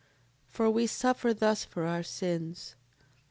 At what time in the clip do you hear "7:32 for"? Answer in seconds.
0.01-0.69